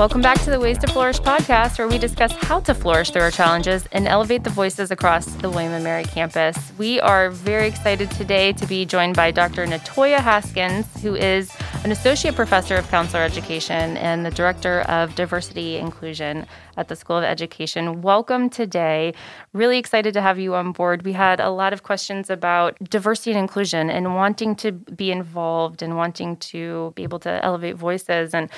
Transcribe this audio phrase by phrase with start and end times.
[0.00, 3.20] Welcome back to the Ways to Flourish podcast, where we discuss how to flourish through
[3.20, 6.56] our challenges and elevate the voices across the William & Mary campus.
[6.78, 9.66] We are very excited today to be joined by Dr.
[9.66, 11.54] Natoya Haskins, who is
[11.84, 16.46] an associate professor of counselor education and the director of diversity inclusion
[16.78, 18.00] at the School of Education.
[18.00, 19.12] Welcome today.
[19.52, 21.02] Really excited to have you on board.
[21.04, 25.82] We had a lot of questions about diversity and inclusion and wanting to be involved
[25.82, 28.48] and wanting to be able to elevate voices and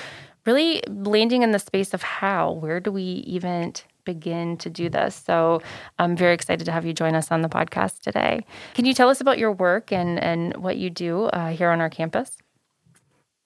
[0.45, 3.73] really landing in the space of how, where do we even
[4.05, 5.15] begin to do this?
[5.15, 5.61] So
[5.99, 8.45] I'm very excited to have you join us on the podcast today.
[8.73, 11.79] Can you tell us about your work and, and what you do uh, here on
[11.79, 12.37] our campus?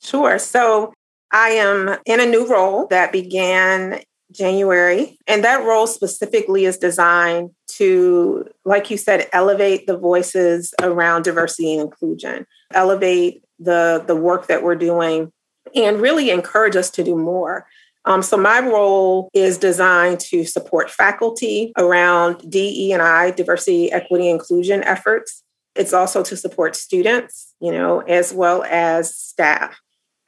[0.02, 0.40] Sure.
[0.40, 0.94] So
[1.32, 4.02] I am in a new role that began
[4.32, 11.23] January, and that role specifically is designed to, like you said, elevate the voices around
[11.23, 15.32] diversity and inclusion, elevate the, the work that we're doing
[15.76, 17.68] and really encourage us to do more.
[18.06, 24.30] Um, so my role is designed to support faculty around DE and I, diversity, equity,
[24.30, 25.44] inclusion efforts.
[25.76, 29.78] It's also to support students, you know, as well as staff.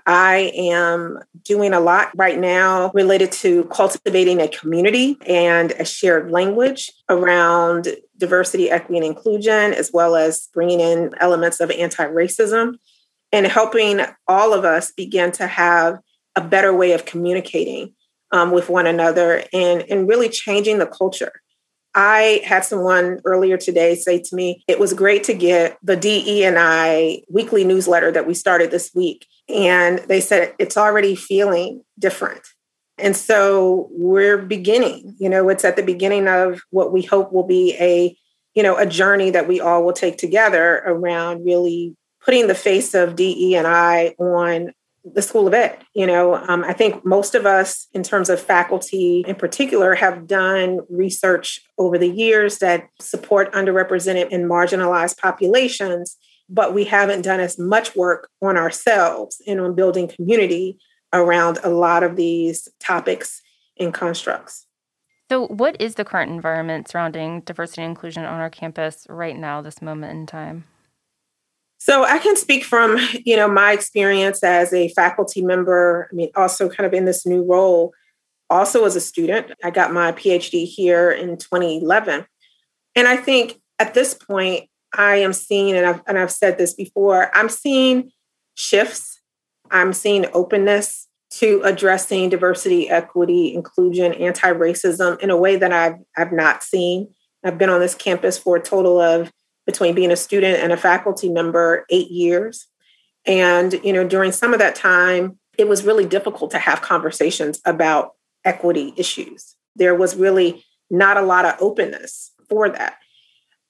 [0.05, 6.31] I am doing a lot right now related to cultivating a community and a shared
[6.31, 12.77] language around diversity, equity, and inclusion, as well as bringing in elements of anti racism
[13.31, 15.99] and helping all of us begin to have
[16.35, 17.93] a better way of communicating
[18.31, 21.31] um, with one another and, and really changing the culture.
[21.95, 26.45] I had someone earlier today say to me, it was great to get the DE
[26.45, 29.25] and I weekly newsletter that we started this week.
[29.47, 32.41] And they said it's already feeling different.
[32.99, 37.47] And so we're beginning, you know, it's at the beginning of what we hope will
[37.47, 38.15] be a,
[38.53, 42.93] you know, a journey that we all will take together around really putting the face
[42.93, 44.73] of DE and I on
[45.05, 45.77] the School of Ed.
[45.93, 50.27] You know, um, I think most of us, in terms of faculty in particular, have
[50.27, 56.17] done research over the years that support underrepresented and marginalized populations,
[56.49, 60.77] but we haven't done as much work on ourselves and on building community
[61.13, 63.41] around a lot of these topics
[63.79, 64.67] and constructs.
[65.29, 69.61] So, what is the current environment surrounding diversity and inclusion on our campus right now,
[69.61, 70.65] this moment in time?
[71.79, 76.29] So I can speak from, you know, my experience as a faculty member, I mean,
[76.35, 77.93] also kind of in this new role,
[78.49, 79.51] also as a student.
[79.63, 82.25] I got my PhD here in 2011.
[82.95, 86.73] And I think at this point, I am seeing, and I've, and I've said this
[86.73, 88.11] before, I'm seeing
[88.55, 89.21] shifts.
[89.71, 96.31] I'm seeing openness to addressing diversity, equity, inclusion, anti-racism in a way that I've, I've
[96.31, 97.13] not seen.
[97.43, 99.31] I've been on this campus for a total of
[99.65, 102.67] between being a student and a faculty member eight years.
[103.25, 107.59] And, you know, during some of that time, it was really difficult to have conversations
[107.65, 108.13] about
[108.45, 109.55] equity issues.
[109.75, 112.97] There was really not a lot of openness for that.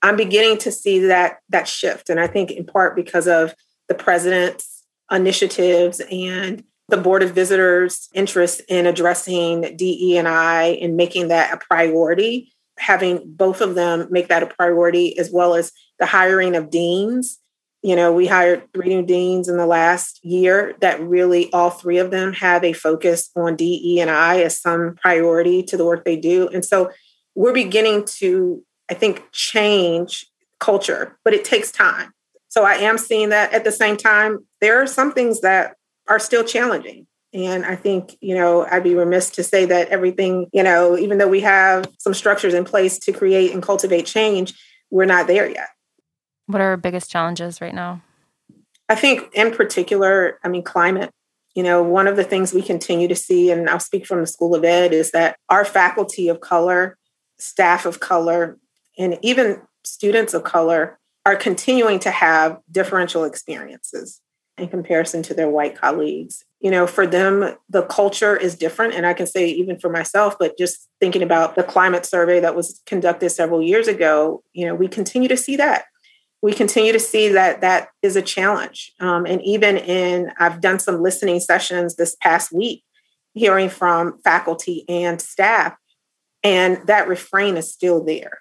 [0.02, 2.10] I'm beginning to see that that shift.
[2.10, 3.54] And I think in part because of
[3.88, 10.96] the president's initiatives and the board of visitors interest in addressing DE and I and
[10.96, 15.72] making that a priority having both of them make that a priority as well as
[16.00, 17.40] the hiring of deans.
[17.82, 21.98] You know we hired three new deans in the last year that really all three
[21.98, 26.04] of them have a focus on de and i as some priority to the work
[26.04, 26.50] they do.
[26.50, 26.92] And so
[27.36, 30.26] we're beginning to i think change
[30.60, 32.12] culture but it takes time.
[32.50, 35.76] So i am seeing that at the same time there are some things that
[36.10, 40.48] are still challenging and I think, you know, I'd be remiss to say that everything,
[40.52, 44.54] you know, even though we have some structures in place to create and cultivate change,
[44.90, 45.70] we're not there yet.
[46.48, 48.02] What are our biggest challenges right now?
[48.88, 51.12] I think, in particular, I mean, climate.
[51.54, 54.28] You know, one of the things we continue to see, and I'll speak from the
[54.28, 56.98] School of Ed, is that our faculty of color,
[57.38, 58.58] staff of color,
[58.98, 64.22] and even students of color are continuing to have differential experiences
[64.58, 68.94] in comparison to their white colleagues you know for them the culture is different.
[68.94, 72.56] And i can say even for myself but just thinking about the climate survey that
[72.56, 75.86] was conducted several years ago you know we continue to see that.
[76.42, 78.94] We continue to see that that is a challenge.
[79.00, 82.84] Um, and even in i've done some listening sessions this past week
[83.34, 85.76] hearing from faculty and staff
[86.44, 88.40] and that refrain is still there.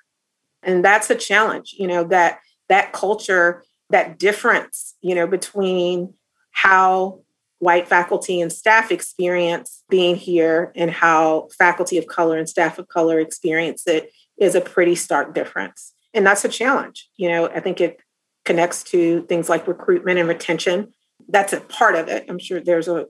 [0.62, 6.14] And that's a challenge you know that that culture that difference you know between
[6.50, 7.20] how
[7.58, 12.88] white faculty and staff experience being here and how faculty of color and staff of
[12.88, 15.92] color experience it is a pretty stark difference.
[16.14, 17.08] And that's a challenge.
[17.16, 17.98] You know, I think it
[18.44, 20.92] connects to things like recruitment and retention.
[21.28, 22.26] That's a part of it.
[22.28, 23.06] I'm sure there's a,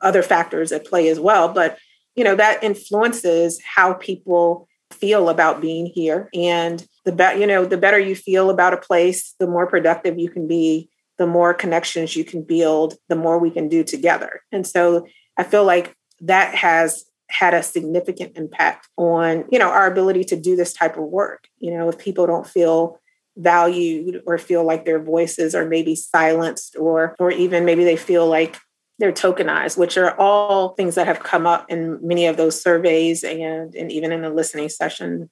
[0.00, 1.52] other factors at play as well.
[1.52, 1.78] But,
[2.14, 6.28] you know, that influences how people feel about being here.
[6.32, 10.18] And the better, you know, the better you feel about a place, the more productive
[10.18, 10.88] you can be,
[11.20, 14.40] the more connections you can build, the more we can do together.
[14.50, 15.06] And so
[15.36, 20.36] I feel like that has had a significant impact on, you know, our ability to
[20.36, 21.46] do this type of work.
[21.58, 22.98] You know, if people don't feel
[23.36, 28.26] valued or feel like their voices are maybe silenced or or even maybe they feel
[28.26, 28.56] like
[28.98, 33.24] they're tokenized, which are all things that have come up in many of those surveys
[33.24, 35.28] and, and even in the listening session.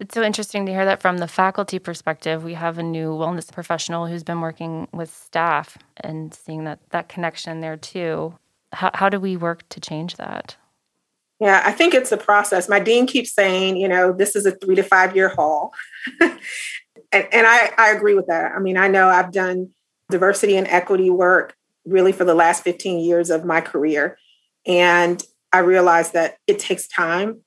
[0.00, 2.42] It's so interesting to hear that from the faculty perspective.
[2.42, 7.10] We have a new wellness professional who's been working with staff and seeing that that
[7.10, 8.34] connection there too.
[8.72, 10.56] How, how do we work to change that?
[11.38, 12.66] Yeah, I think it's a process.
[12.66, 15.74] My dean keeps saying, you know, this is a three to five year haul.
[16.20, 16.38] and,
[17.12, 18.52] and I, I agree with that.
[18.52, 19.70] I mean, I know I've done
[20.08, 21.54] diversity and equity work
[21.84, 24.18] really for the last 15 years of my career.
[24.66, 25.22] And
[25.52, 27.42] I realized that it takes time.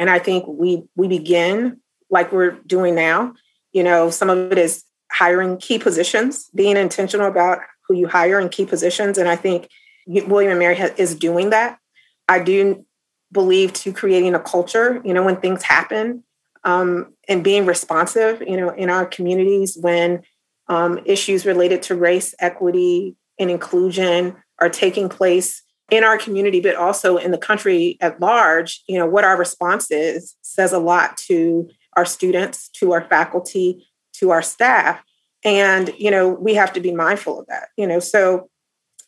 [0.00, 3.34] And I think we we begin like we're doing now.
[3.72, 4.82] You know, some of it is
[5.12, 9.18] hiring key positions, being intentional about who you hire in key positions.
[9.18, 9.68] And I think
[10.06, 11.78] William and Mary is doing that.
[12.28, 12.86] I do
[13.30, 16.24] believe to creating a culture, you know, when things happen
[16.64, 20.22] um, and being responsive, you know, in our communities when
[20.68, 26.76] um, issues related to race, equity, and inclusion are taking place in our community, but
[26.76, 31.16] also in the country at large, you know, what our response is says a lot
[31.16, 35.02] to our students, to our faculty, to our staff.
[35.44, 37.98] And, you know, we have to be mindful of that, you know.
[37.98, 38.48] So,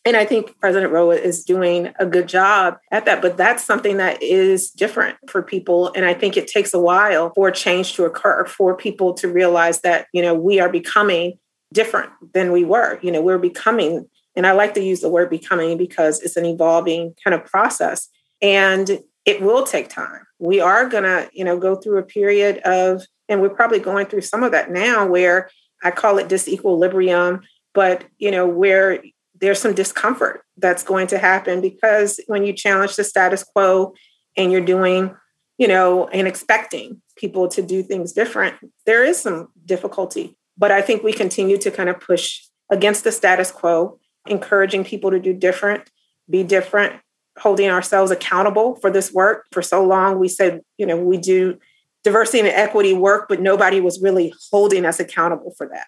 [0.05, 3.97] and I think President Rowe is doing a good job at that, but that's something
[3.97, 5.93] that is different for people.
[5.95, 9.81] And I think it takes a while for change to occur, for people to realize
[9.81, 11.39] that, you know, we are becoming
[11.71, 12.99] different than we were.
[13.01, 16.45] You know, we're becoming and I like to use the word becoming because it's an
[16.45, 18.09] evolving kind of process.
[18.41, 20.21] And it will take time.
[20.39, 24.07] We are going to, you know, go through a period of, and we're probably going
[24.07, 25.49] through some of that now where
[25.83, 27.41] I call it disequilibrium,
[27.73, 29.03] but, you know, where
[29.39, 33.93] there's some discomfort that's going to happen because when you challenge the status quo
[34.35, 35.15] and you're doing,
[35.57, 38.55] you know, and expecting people to do things different,
[38.85, 40.37] there is some difficulty.
[40.57, 45.11] But I think we continue to kind of push against the status quo encouraging people
[45.11, 45.89] to do different,
[46.29, 46.99] be different,
[47.37, 49.45] holding ourselves accountable for this work.
[49.51, 51.59] For so long, we said, you know, we do
[52.03, 55.85] diversity and equity work, but nobody was really holding us accountable for that.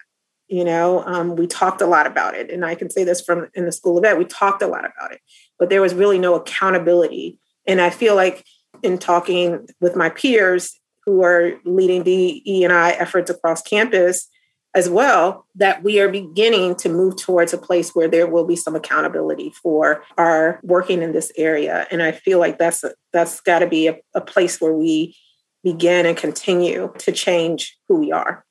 [0.48, 3.48] You know, um, we talked a lot about it, and I can say this from
[3.54, 4.16] in the School of Ed.
[4.16, 5.20] We talked a lot about it,
[5.58, 7.38] but there was really no accountability.
[7.66, 8.44] And I feel like
[8.82, 14.28] in talking with my peers who are leading DE and I efforts across campus,
[14.76, 18.54] as well that we are beginning to move towards a place where there will be
[18.54, 23.40] some accountability for our working in this area and i feel like that's a, that's
[23.40, 25.16] got to be a, a place where we
[25.64, 28.44] begin and continue to change who we are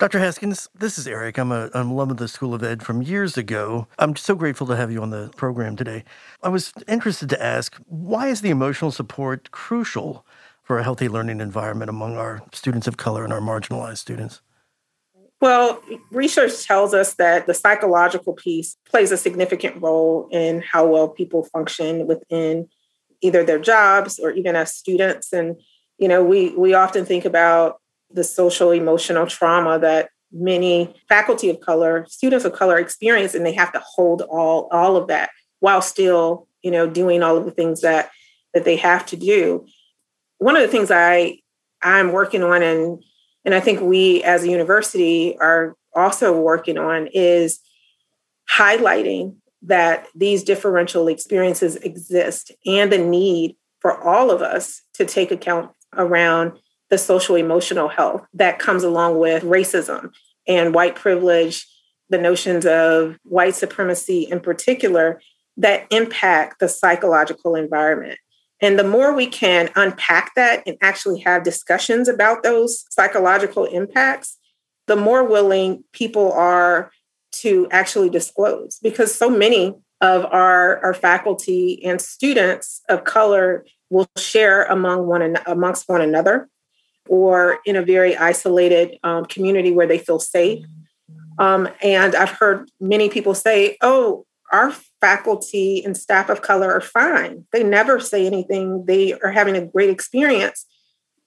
[0.00, 0.18] Dr.
[0.18, 1.38] Haskins, this is Eric.
[1.38, 3.86] I'm a, I'm alum of the School of Ed from years ago.
[3.96, 6.02] I'm so grateful to have you on the program today.
[6.42, 10.26] I was interested to ask why is the emotional support crucial
[10.64, 14.40] for a healthy learning environment among our students of color and our marginalized students?
[15.40, 21.08] Well, research tells us that the psychological piece plays a significant role in how well
[21.08, 22.68] people function within
[23.20, 25.32] either their jobs or even as students.
[25.34, 25.56] And,
[25.98, 27.78] you know, we we often think about
[28.10, 33.52] the social emotional trauma that many faculty of color, students of color experience, and they
[33.52, 35.28] have to hold all all of that
[35.60, 38.10] while still, you know, doing all of the things that
[38.54, 39.66] that they have to do
[40.38, 41.38] one of the things I
[41.82, 43.02] I'm working on and
[43.44, 47.60] and I think we as a university are also working on is
[48.50, 55.30] highlighting that these differential experiences exist and the need for all of us to take
[55.30, 56.52] account around
[56.90, 60.10] the social emotional health that comes along with racism
[60.46, 61.66] and white privilege,
[62.10, 65.20] the notions of white supremacy in particular
[65.56, 68.18] that impact the psychological environment.
[68.64, 74.38] And the more we can unpack that and actually have discussions about those psychological impacts,
[74.86, 76.90] the more willing people are
[77.42, 84.06] to actually disclose because so many of our, our faculty and students of color will
[84.16, 86.48] share among one amongst one another
[87.06, 90.64] or in a very isolated um, community where they feel safe.
[91.38, 94.70] Um, and I've heard many people say, oh, our
[95.00, 97.44] faculty and staff of color are fine.
[97.52, 98.86] They never say anything.
[98.86, 100.64] They are having a great experience.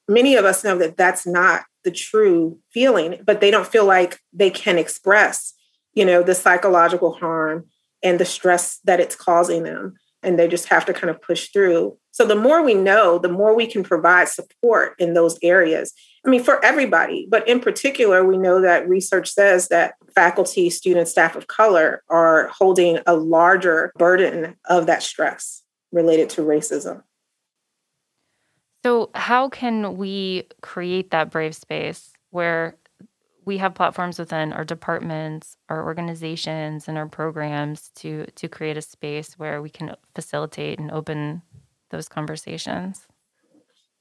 [0.07, 4.22] Many of us know that that's not the true feeling, but they don't feel like
[4.31, 5.53] they can express,
[5.93, 7.65] you know, the psychological harm
[8.01, 9.96] and the stress that it's causing them.
[10.24, 11.97] And they just have to kind of push through.
[12.12, 15.93] So the more we know, the more we can provide support in those areas.
[16.25, 21.12] I mean, for everybody, but in particular, we know that research says that faculty, students,
[21.12, 27.03] staff of color are holding a larger burden of that stress related to racism.
[28.83, 32.75] So, how can we create that brave space where
[33.48, 38.82] we have platforms within our departments, our organizations, and our programs to to create a
[38.82, 41.42] space where we can facilitate and open
[41.89, 43.08] those conversations?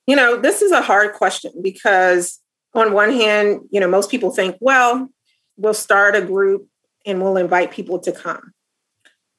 [0.08, 2.40] You know, this is a hard question because
[2.74, 5.08] on one hand, you know, most people think, well,
[5.56, 6.66] we'll start a group
[7.06, 8.52] and we'll invite people to come.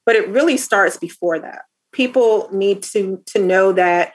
[0.06, 1.62] But it really starts before that.
[1.92, 4.14] People need to to know that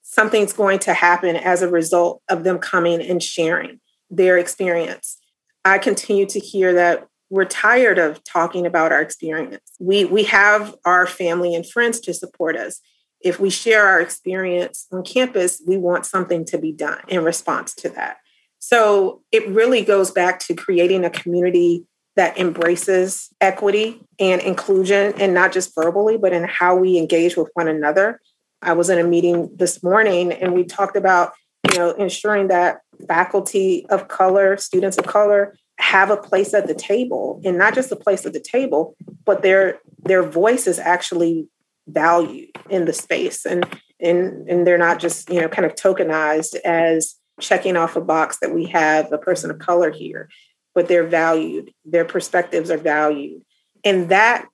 [0.00, 3.78] something's going to happen as a result of them coming and sharing
[4.10, 5.18] their experience.
[5.64, 9.72] I continue to hear that we're tired of talking about our experience.
[9.80, 12.80] We we have our family and friends to support us.
[13.20, 17.74] If we share our experience on campus, we want something to be done in response
[17.76, 18.18] to that.
[18.58, 25.34] So it really goes back to creating a community that embraces equity and inclusion, and
[25.34, 28.20] not just verbally, but in how we engage with one another.
[28.62, 31.32] I was in a meeting this morning and we talked about,
[31.70, 36.74] you know, ensuring that faculty of color, students of color have a place at the
[36.74, 41.48] table and not just a place at the table, but their their voice is actually
[41.88, 43.66] valued in the space and
[44.00, 48.38] and and they're not just, you know, kind of tokenized as checking off a box
[48.40, 50.28] that we have a person of color here,
[50.74, 53.42] but they're valued, their perspectives are valued.
[53.84, 54.46] And that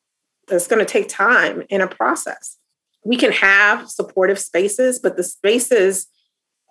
[0.51, 2.59] is going to take time in a process
[3.05, 6.07] we can have supportive spaces, but the spaces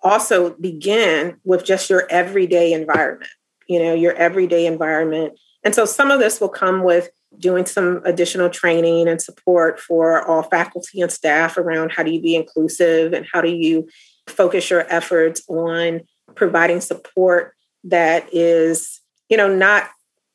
[0.02, 3.30] also begin with just your everyday environment,
[3.68, 5.38] you know, your everyday environment.
[5.64, 10.26] And so some of this will come with doing some additional training and support for
[10.28, 13.88] all faculty and staff around how do you be inclusive and how do you
[14.26, 16.00] focus your efforts on
[16.34, 17.54] providing support
[17.84, 19.88] that is, you know, not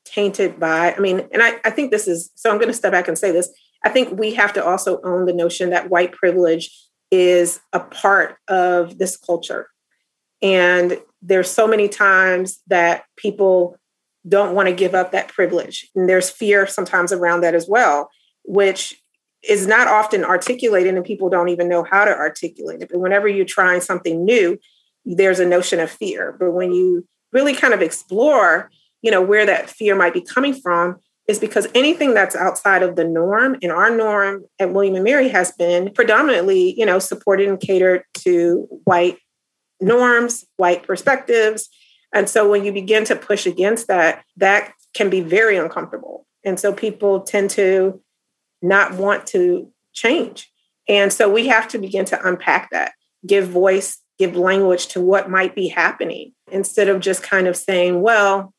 [0.05, 2.91] tainted by, I mean, and I, I think this is, so I'm going to step
[2.91, 3.49] back and say this
[3.83, 6.71] I think we have to also own the notion that white privilege
[7.11, 9.67] is a part of this culture.
[10.41, 13.77] And there's so many times that people
[14.27, 15.89] don't want to give up that privilege.
[15.95, 18.09] And there's fear sometimes around that as well,
[18.43, 19.01] which
[19.47, 22.89] is not often articulated and people don't even know how to articulate it.
[22.91, 24.57] But whenever you're trying something new,
[25.05, 26.35] there's a notion of fear.
[26.37, 28.69] But when you really kind of explore,
[29.01, 30.97] you know, where that fear might be coming from,
[31.27, 35.27] is because anything that's outside of the norm and our norm at William and Mary
[35.27, 39.17] has been predominantly, you know, supported and catered to white
[39.81, 41.69] norms, white perspectives.
[42.13, 46.25] And so when you begin to push against that, that can be very uncomfortable.
[46.45, 48.01] And so people tend to
[48.61, 50.49] not want to change.
[50.87, 52.93] And so we have to begin to unpack that,
[53.25, 58.01] give voice, give language to what might be happening instead of just kind of saying,
[58.01, 58.53] well,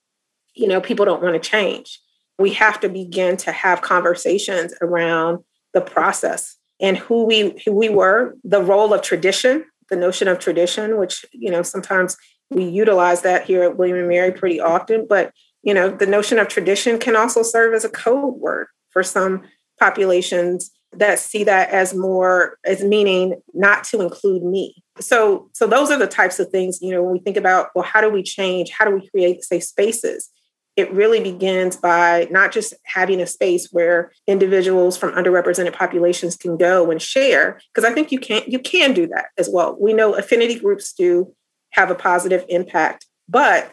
[0.55, 1.99] you know, people don't want to change
[2.39, 7.89] we have to begin to have conversations around the process and who we who we
[7.89, 12.17] were, the role of tradition, the notion of tradition, which you know sometimes
[12.51, 16.39] we utilize that here at William and Mary pretty often, but you know the notion
[16.39, 19.43] of tradition can also serve as a code word for some
[19.79, 24.75] populations that see that as more as meaning not to include me.
[25.01, 27.85] So so those are the types of things you know when we think about well
[27.85, 28.71] how do we change?
[28.71, 30.31] How do we create safe spaces
[30.79, 36.57] it really begins by not just having a space where individuals from underrepresented populations can
[36.57, 39.77] go and share because i think you can you can do that as well.
[39.79, 41.35] We know affinity groups do
[41.73, 43.73] have a positive impact but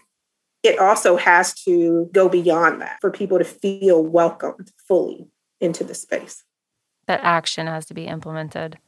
[0.64, 5.28] it also has to go beyond that for people to feel welcomed fully
[5.62, 6.44] into the space.
[7.06, 8.80] That action has to be implemented.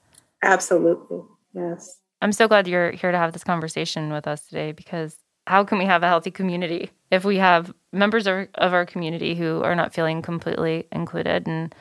[0.44, 1.22] Absolutely
[1.54, 2.00] yes.
[2.20, 5.78] I'm so glad you're here to have this conversation with us today because how can
[5.78, 9.76] we have a healthy community if we have members of, of our community who are
[9.76, 11.48] not feeling completely included?
[11.48, 11.74] And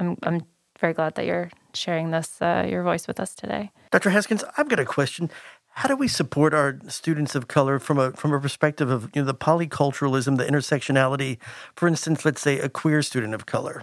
[0.00, 0.42] I'm, I'm
[0.80, 3.70] very glad that you're sharing this, uh, your voice with us today.
[3.92, 4.10] Dr.
[4.10, 5.30] Haskins, I've got a question.
[5.74, 9.22] How do we support our students of color from a from a perspective of you
[9.22, 11.38] know the polyculturalism, the intersectionality?
[11.74, 13.82] For instance, let's say a queer student of color.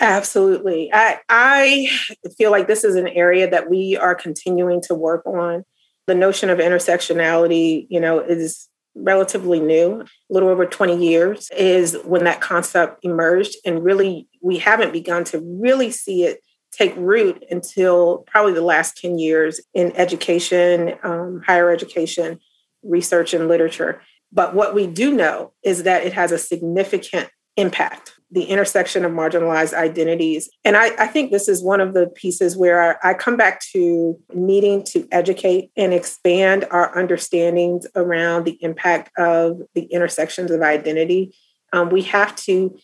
[0.00, 0.90] Absolutely.
[0.92, 1.88] I I
[2.36, 5.64] feel like this is an area that we are continuing to work on
[6.06, 11.96] the notion of intersectionality, you know, is relatively new, a little over 20 years is
[12.04, 13.56] when that concept emerged.
[13.64, 16.40] And really, we haven't begun to really see it
[16.72, 22.38] take root until probably the last 10 years in education, um, higher education,
[22.82, 24.02] research, and literature.
[24.32, 29.12] But what we do know is that it has a significant impact the intersection of
[29.12, 30.50] marginalized identities.
[30.64, 33.60] And I, I think this is one of the pieces where I, I come back
[33.72, 40.62] to needing to educate and expand our understandings around the impact of the intersections of
[40.62, 41.34] identity.
[41.72, 42.76] Um, we have to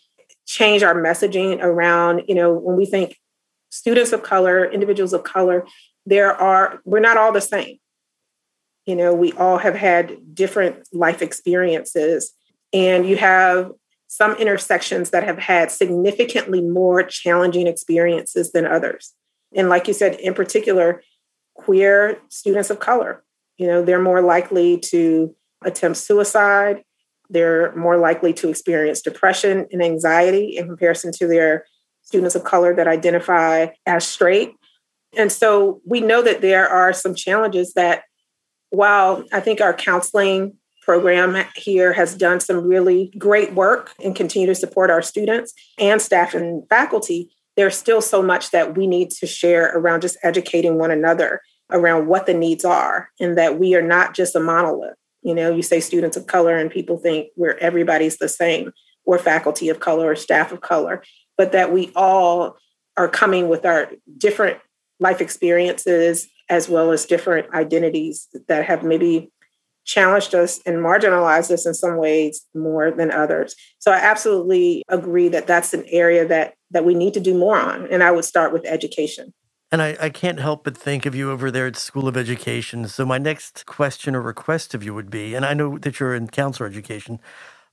[0.46, 3.16] change our messaging around, you know, when we think
[3.70, 5.66] students of color, individuals of color,
[6.06, 7.78] there are, we're not all the same.
[8.86, 12.32] You know, we all have had different life experiences.
[12.72, 13.72] And you have
[14.12, 19.14] some intersections that have had significantly more challenging experiences than others.
[19.54, 21.02] And like you said, in particular,
[21.54, 23.24] queer students of color,
[23.56, 26.84] you know, they're more likely to attempt suicide.
[27.30, 31.64] They're more likely to experience depression and anxiety in comparison to their
[32.02, 34.52] students of color that identify as straight.
[35.16, 38.02] And so we know that there are some challenges that,
[38.68, 44.48] while I think our counseling program here has done some really great work and continue
[44.48, 49.10] to support our students and staff and faculty, there's still so much that we need
[49.10, 53.74] to share around just educating one another around what the needs are and that we
[53.74, 54.94] are not just a monolith.
[55.22, 58.72] You know, you say students of color and people think we're everybody's the same
[59.04, 61.02] or faculty of color or staff of color,
[61.36, 62.56] but that we all
[62.96, 64.58] are coming with our different
[65.00, 69.31] life experiences as well as different identities that have maybe
[69.84, 73.54] challenged us and marginalized us in some ways more than others.
[73.78, 77.58] So I absolutely agree that that's an area that that we need to do more
[77.58, 77.86] on.
[77.88, 79.34] And I would start with education.
[79.70, 82.86] And I, I can't help but think of you over there at School of Education.
[82.88, 86.14] So my next question or request of you would be, and I know that you're
[86.14, 87.20] in counselor education,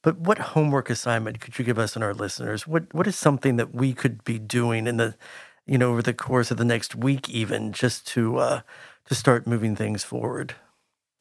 [0.01, 2.65] but what homework assignment could you give us and our listeners?
[2.65, 5.15] What what is something that we could be doing in the,
[5.65, 8.61] you know, over the course of the next week, even just to uh,
[9.05, 10.55] to start moving things forward?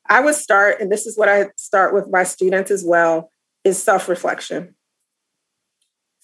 [0.09, 3.31] I would start, and this is what I start with my students as well,
[3.65, 4.75] is self-reflection.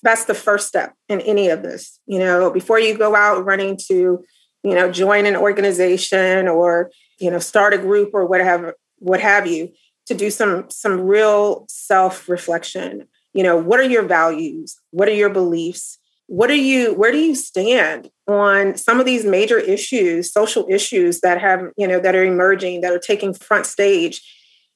[0.03, 2.00] That's the first step in any of this.
[2.07, 4.25] You know, before you go out running to,
[4.62, 9.47] you know, join an organization or, you know, start a group or whatever, what have
[9.47, 9.73] you,
[10.07, 13.09] to do some some real self-reflection.
[13.33, 14.77] You know, what are your values?
[14.90, 15.99] What are your beliefs?
[16.26, 21.20] What are you where do you stand on some of these major issues social issues
[21.20, 24.22] that have you know that are emerging that are taking front stage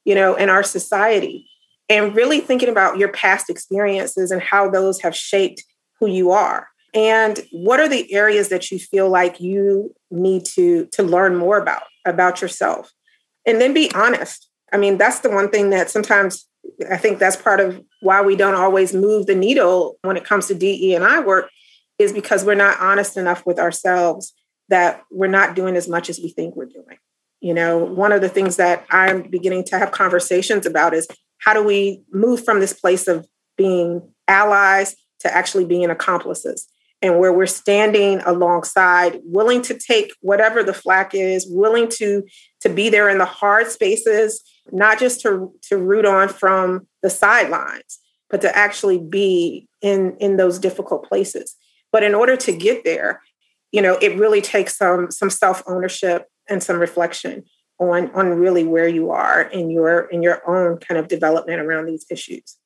[0.04, 1.48] you know in our society?
[1.90, 5.64] And really thinking about your past experiences and how those have shaped
[5.98, 6.68] who you are.
[6.92, 11.58] And what are the areas that you feel like you need to to learn more
[11.58, 12.92] about about yourself?
[13.46, 14.48] And then be honest.
[14.72, 16.46] I mean that's the one thing that sometimes
[16.91, 20.47] I think that's part of why we don't always move the needle when it comes
[20.47, 21.51] to DE and I work
[21.99, 24.33] is because we're not honest enough with ourselves
[24.69, 26.99] that we're not doing as much as we think we're doing.
[27.41, 31.55] You know, one of the things that I'm beginning to have conversations about is how
[31.55, 36.69] do we move from this place of being allies to actually being accomplices
[37.00, 42.24] and where we're standing alongside willing to take whatever the flack is willing to
[42.61, 47.11] to be there in the hard spaces not just to, to root on from the
[47.11, 47.98] sidelines,
[48.30, 51.56] but to actually be in, in those difficult places.
[51.92, 53.22] But in order to get there,
[53.72, 57.44] you know, it really takes some some self-ownership and some reflection
[57.78, 61.87] on on really where you are in your in your own kind of development around
[61.87, 62.56] these issues.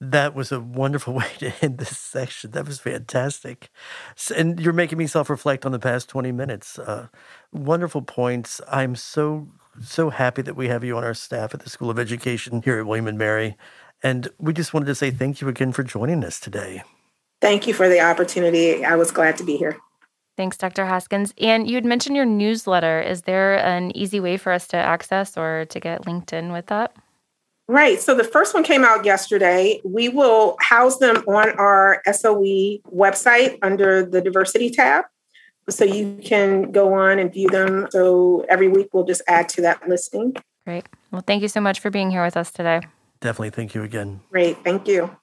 [0.00, 2.52] That was a wonderful way to end this section.
[2.52, 3.70] That was fantastic.
[4.34, 6.78] And you're making me self reflect on the past 20 minutes.
[6.78, 7.08] Uh,
[7.52, 8.60] wonderful points.
[8.70, 9.48] I'm so
[9.82, 12.78] so happy that we have you on our staff at the School of Education here
[12.78, 13.56] at William and Mary.
[14.02, 16.82] And we just wanted to say thank you again for joining us today.
[17.40, 18.84] Thank you for the opportunity.
[18.84, 19.78] I was glad to be here.
[20.36, 20.86] Thanks, Dr.
[20.86, 21.34] Haskins.
[21.38, 23.00] And you had mentioned your newsletter.
[23.00, 26.66] Is there an easy way for us to access or to get linked in with
[26.66, 26.96] that?
[27.70, 28.00] Right.
[28.00, 29.80] So the first one came out yesterday.
[29.84, 35.04] We will house them on our SOE website under the diversity tab
[35.68, 37.86] so you can go on and view them.
[37.92, 40.34] So every week we'll just add to that listing.
[40.66, 40.88] Great.
[41.12, 42.80] Well, thank you so much for being here with us today.
[43.20, 43.50] Definitely.
[43.50, 44.18] Thank you again.
[44.32, 44.64] Great.
[44.64, 45.16] Thank you.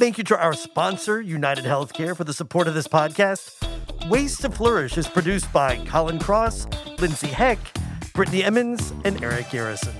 [0.00, 4.10] Thank you to our sponsor, United Healthcare, for the support of this podcast.
[4.10, 6.66] Ways to Flourish is produced by Colin Cross,
[6.98, 7.60] Lindsay Heck,
[8.12, 9.94] Brittany Emmons, and Eric Garrison.